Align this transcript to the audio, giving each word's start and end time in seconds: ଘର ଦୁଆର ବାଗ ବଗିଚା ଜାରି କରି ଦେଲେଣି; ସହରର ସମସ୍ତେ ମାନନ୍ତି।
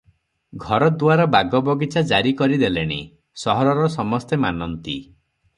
ଘର 0.61 0.85
ଦୁଆର 1.03 1.27
ବାଗ 1.35 1.61
ବଗିଚା 1.67 2.03
ଜାରି 2.13 2.33
କରି 2.41 2.57
ଦେଲେଣି; 2.63 2.99
ସହରର 3.45 3.87
ସମସ୍ତେ 4.01 4.45
ମାନନ୍ତି। 4.49 5.01